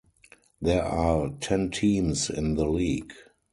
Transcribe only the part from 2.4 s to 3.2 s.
the league.